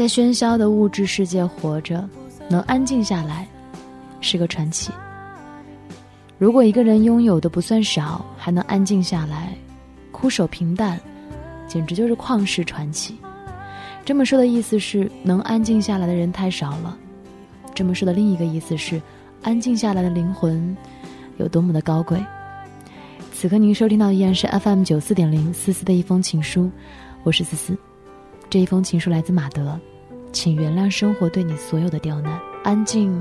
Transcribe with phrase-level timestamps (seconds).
[0.00, 2.08] 在喧嚣的物质世界活着，
[2.48, 3.46] 能安静下来，
[4.22, 4.90] 是个传奇。
[6.38, 9.54] 如果一个人拥有的不算少，还能安静下来，
[10.10, 10.98] 枯守平淡，
[11.68, 13.14] 简直就是旷世传奇。
[14.02, 16.96] 这么说的意思是，能安静下来的人太少了。
[17.74, 18.98] 这么说的另一个意思是，
[19.42, 20.74] 安静下来的灵魂
[21.36, 22.18] 有多么的高贵。
[23.34, 26.70] 此刻您收听到的依然是 FM 九四点零思思的一封情书，
[27.22, 27.76] 我是思思。
[28.48, 29.78] 这一封情书来自马德。
[30.32, 32.40] 请原谅生活对你所有的刁难。
[32.62, 33.18] 安静，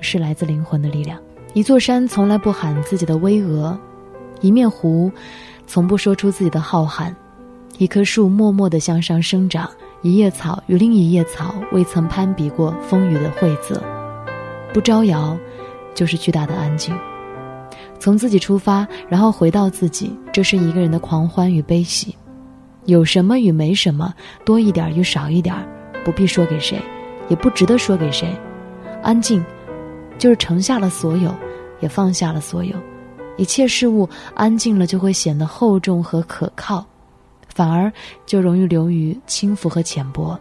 [0.00, 1.18] 是来自灵魂的力量。
[1.54, 3.76] 一座山从来不喊自己的巍峨，
[4.40, 5.10] 一面湖，
[5.66, 7.12] 从不说出自己的浩瀚。
[7.78, 9.68] 一棵树默默地向上生长，
[10.02, 13.82] 一叶草与另一叶草未曾攀比过风雨的惠泽。
[14.72, 15.36] 不招摇，
[15.94, 16.94] 就是巨大的安静。
[17.98, 22.14] 从自己出发，然后回到自己，这是一个人的狂欢与悲喜。
[22.86, 25.66] 有什么与没什么，多一点与少一点儿。
[26.04, 26.80] 不必说给谁，
[27.28, 28.34] 也不值得说给谁。
[29.02, 29.44] 安静，
[30.18, 31.34] 就是承下了所有，
[31.80, 32.76] 也放下了所有。
[33.36, 36.84] 一切事物安静了，就会显得厚重和可靠，
[37.48, 37.90] 反而
[38.26, 40.38] 就容易流于轻浮和浅薄。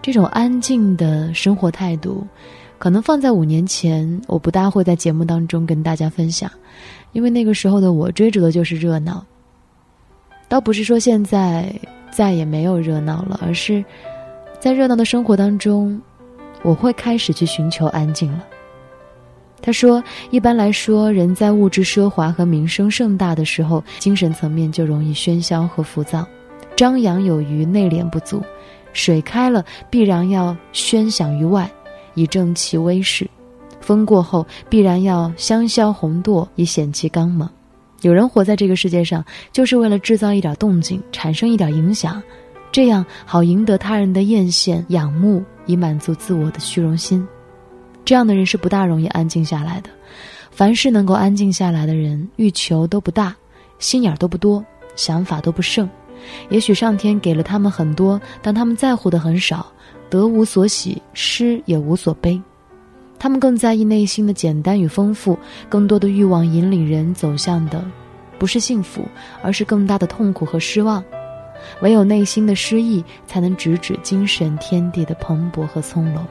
[0.00, 2.24] 这种安静的生活态度，
[2.78, 6.50] 可能放在五年前，我不大会在节目当中跟大家分享，
[7.12, 9.24] 因为那个时候的我追逐的就是热闹。
[10.48, 11.74] 倒不是说现在。
[12.10, 13.84] 再也没有热闹了，而是
[14.58, 16.00] 在热闹的生活当中，
[16.62, 18.44] 我会开始去寻求安静了。
[19.62, 26.26] 他说：“一般来说，人在物质奢华和名声盛大的时候，精神层面就容易喧嚣和浮躁，
[26.74, 28.42] 张扬有余，内敛不足。
[28.94, 31.70] 水开了，必然要喧响于外，
[32.14, 33.26] 以正其威势；
[33.82, 37.46] 风过后，必然要香消红堕，以显其刚猛。”
[38.02, 42.22] 有人活在这个世界上，就是为了制造一点动静，产生一点影响，
[42.72, 47.26] 这样好赢得他人的艳羡、仰慕，以满足自我的虚荣心。
[48.04, 49.90] 这样的人是不大容易安静下来的。
[50.50, 53.36] 凡是能够安静下来的人，欲求都不大，
[53.78, 54.64] 心眼都不多，
[54.96, 55.88] 想法都不盛。
[56.48, 59.70] 也许上天给了他们很多，但他们在乎的很少，
[60.08, 62.40] 得无所喜，失也无所悲。
[63.20, 65.38] 他们更在意内心的简单与丰富，
[65.68, 67.84] 更多的欲望引领人走向的，
[68.38, 69.06] 不是幸福，
[69.42, 71.04] 而是更大的痛苦和失望。
[71.82, 76.24] 唯有内心的失意，才能直指精神天地的蓬勃和从容。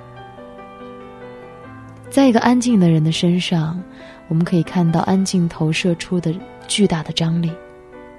[2.09, 3.79] 在一个安静的人的身上，
[4.27, 6.33] 我们可以看到安静投射出的
[6.67, 7.51] 巨大的张力，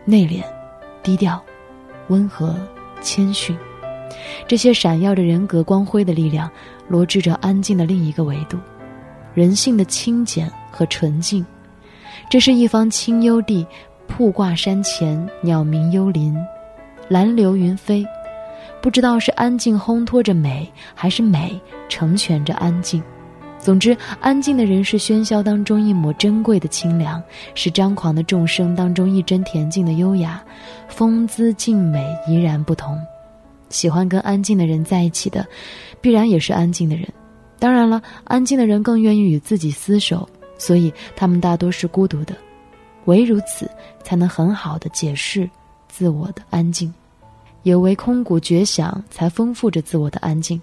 [0.04, 0.44] 内敛、
[1.02, 1.42] 低调、
[2.06, 2.56] 温和、
[3.00, 3.56] 谦逊。
[4.46, 6.50] 这些闪耀着人格光辉的力量，
[6.88, 8.58] 罗织着安静的另一个维度，
[9.34, 11.44] 人性的清简和纯净。
[12.28, 13.66] 这是一方清幽地，
[14.06, 16.36] 瀑挂山前，鸟鸣幽林，
[17.08, 18.06] 蓝流云飞。
[18.80, 23.02] 不知道是安静烘托着美，还是美成全着安静。
[23.58, 27.22] 总之，安静的人是喧嚣当中一抹珍贵的清凉，
[27.54, 30.42] 是张狂的众生当中一针恬静的优雅，
[30.88, 32.98] 风姿静美怡然不同。
[33.70, 35.46] 喜欢跟安静的人在一起的，
[36.00, 37.08] 必然也是安静的人。
[37.58, 42.34] 当然了，安静的人更愿意与自己厮守，所以他们大多是孤独的。
[43.06, 43.70] 唯如此，
[44.02, 45.48] 才能很好的解释
[45.88, 46.92] 自我的安静，
[47.62, 50.60] 也唯空谷绝响，才丰富着自我的安静。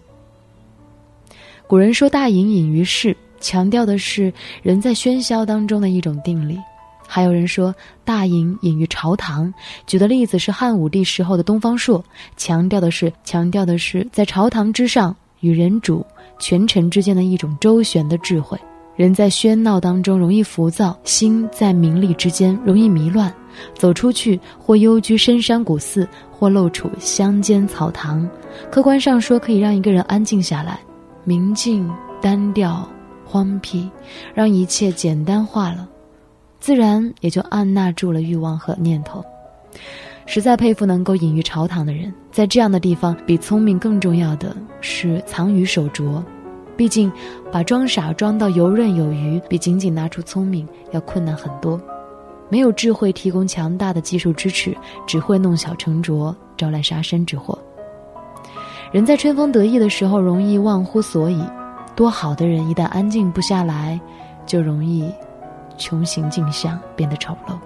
[1.65, 4.31] 古人说：“大隐隐于市”，强调的是
[4.63, 6.57] 人在喧嚣当中的一种定力。
[7.07, 7.73] 还有人说
[8.03, 9.51] “大隐隐于朝堂”，
[9.87, 12.03] 举的例子是汉武帝时候的东方朔，
[12.35, 16.05] 强调的是强调的是在朝堂之上与人主、
[16.37, 18.59] 权臣之间的一种周旋的智慧。
[18.95, 23.33] 人在喧闹当中容易浮躁，心在名利之间容易迷乱。
[23.75, 28.27] 走出去，或幽居深山古寺，或露处乡间草堂。
[28.71, 30.79] 客观上说，可以让一个人安静下来，
[31.23, 31.87] 明净、
[32.19, 32.87] 单调、
[33.23, 33.87] 荒僻，
[34.33, 35.87] 让一切简单化了。
[36.67, 39.23] 自然也就按捺住了欲望和念头。
[40.25, 46.21] 实在佩服能够隐于朝堂的人，在这样的地方，比聪明更重要的是藏于手拙。
[46.75, 47.09] 毕竟，
[47.53, 51.79] 把装傻装到游刃有余，比仅仅拿出聪明要困难很多。
[52.49, 54.75] 没有智慧提供强大的技术支持，
[55.07, 57.57] 只会弄巧成拙，招来杀身之祸。
[58.91, 61.39] 人在春风得意的时候，容易忘乎所以；
[61.95, 63.97] 多好的人，一旦安静不下来，
[64.45, 65.09] 就容易
[65.77, 67.57] 穷形尽相，变得丑陋。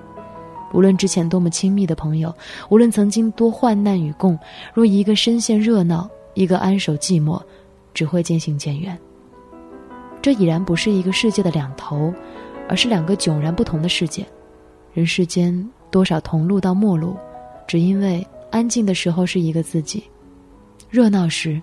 [0.74, 2.34] 无论之前多么亲密的朋友，
[2.70, 4.40] 无论曾经多患难与共，
[4.74, 7.42] 若一个深陷热闹，一个安守寂寞，
[7.94, 8.98] 只会渐行渐远。
[10.22, 12.14] 这已然不是一个世界的两头，
[12.70, 14.26] 而是两个迥然不同的世界。
[14.94, 17.18] 人世间多少同路到陌路，
[17.68, 20.04] 只因为安静的时候是一个自己，
[20.90, 21.62] 热闹时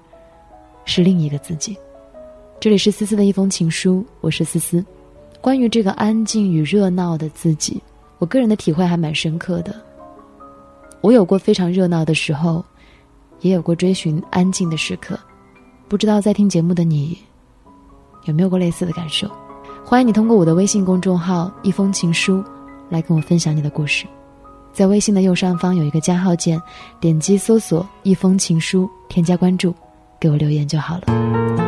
[0.85, 1.77] 是另一个自己。
[2.61, 4.85] 这里是思思的一封情书，我是思思。
[5.41, 7.81] 关于这个安静与热闹的自己。
[8.19, 9.75] 我个人的体会还蛮深刻的。
[11.01, 12.65] 我有过非常热闹的时候，
[13.41, 15.19] 也有过追寻安静的时刻。
[15.87, 17.17] 不知道在听节目的你，
[18.25, 19.31] 有没有过类似的感受？
[19.85, 22.45] 欢迎你通过我的微信公众号“一封情书”
[22.91, 24.05] 来跟我分享你的故事。
[24.73, 26.61] 在微信的右上方有一个加号键，
[27.01, 29.73] 点击搜索“一封情书”，添加关注，
[30.19, 31.68] 给我留言就好了。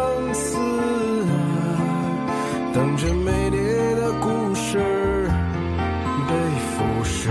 [2.73, 3.57] 等着美丽
[3.95, 4.79] 的故事
[6.27, 6.33] 被
[6.71, 7.29] 腐蚀，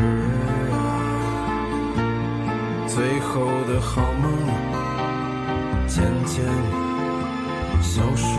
[2.87, 4.31] 最后的好梦
[5.87, 6.45] 渐渐
[7.83, 8.39] 消失。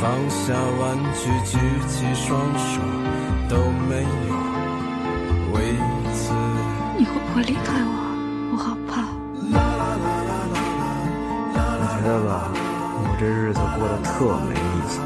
[0.00, 1.58] 放下玩具，举
[1.88, 2.80] 起双手，
[3.48, 3.56] 都
[3.88, 4.08] 没有
[5.52, 5.56] 为
[6.14, 6.32] 此。
[6.96, 7.88] 你会不会离开我？
[8.52, 9.04] 我好怕。
[11.78, 12.65] 我觉得吧。
[13.18, 15.00] 这日子过得特没意思。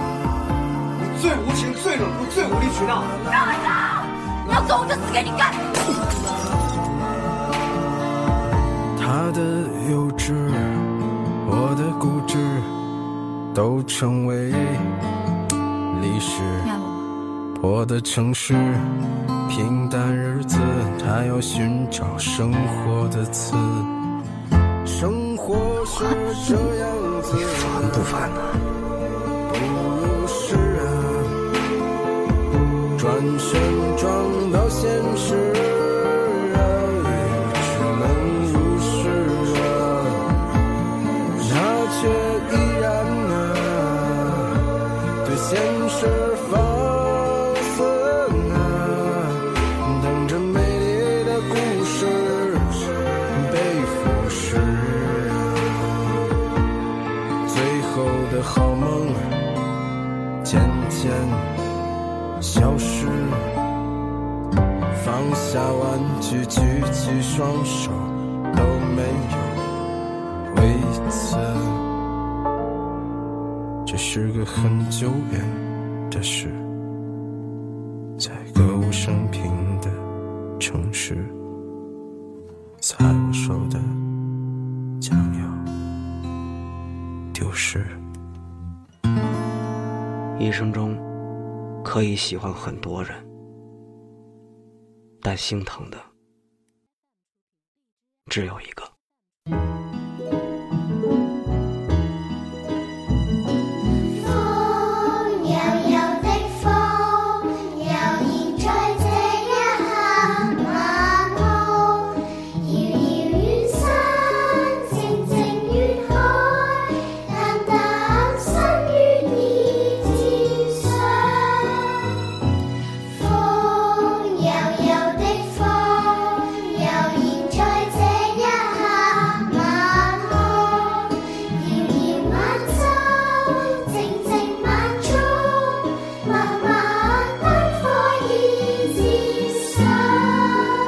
[1.00, 3.04] 你最无情、最冷酷、最无理取闹。
[3.30, 4.02] 让开！
[4.46, 5.54] 你要走，我就死给你看。
[8.98, 9.40] 他的
[9.90, 10.34] 幼稚，
[11.46, 12.36] 我的固执，
[13.54, 14.50] 都成为
[16.00, 16.42] 历史。
[17.62, 18.54] 我的城市，
[19.48, 20.58] 平淡日子，
[20.98, 23.54] 他要寻找生活的词。
[24.84, 25.54] 生活
[25.86, 26.04] 是
[26.46, 26.90] 这样
[27.22, 27.36] 子，
[27.92, 28.40] 不烦呢？
[29.52, 30.82] 不如是啊，
[32.96, 33.60] 转身
[33.96, 35.49] 撞到现实
[66.30, 66.60] 玩具，举
[66.92, 67.90] 起双手，
[68.54, 68.62] 都
[68.94, 69.34] 没有
[70.56, 70.76] 为
[71.10, 71.36] 此。
[73.84, 75.44] 这是个很久远
[76.08, 76.54] 的事，
[78.16, 79.90] 在歌舞升平的
[80.60, 81.16] 城市，
[82.80, 83.80] 在我手的
[85.00, 85.40] 将要
[87.32, 87.84] 丢失。
[90.38, 90.96] 一生中。
[91.82, 93.10] 可以喜欢很多人，
[95.22, 95.96] 但心疼的
[98.30, 98.89] 只有一个。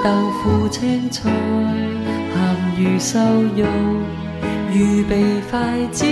[0.03, 2.35] 豆腐青菜，咸
[2.77, 3.21] 鱼瘦
[3.57, 3.65] 肉，
[4.73, 6.05] 预备筷子，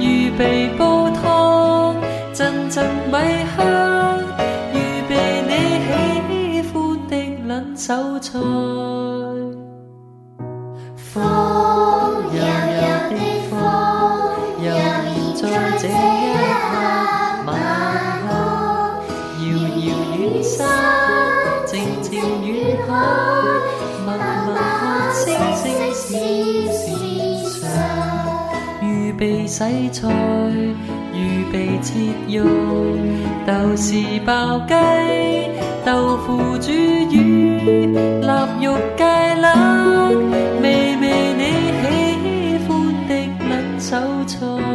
[0.00, 1.94] 预备煲汤，
[2.32, 3.12] 阵阵米
[3.56, 4.20] 香，
[4.72, 4.76] 预
[5.06, 5.12] 备
[5.48, 5.52] 你
[5.84, 7.14] 喜欢的
[7.46, 8.97] 冷手菜。
[29.48, 30.06] 洗菜，
[31.14, 31.94] 预备切
[32.28, 32.44] 肉，
[33.46, 34.74] 豆豉爆鸡，
[35.86, 40.10] 豆腐煮鱼，腊肉芥辣，
[40.62, 41.42] 味味你
[41.80, 42.68] 喜欢
[43.08, 43.10] 的
[43.48, 43.50] 撚
[43.80, 44.67] 手菜。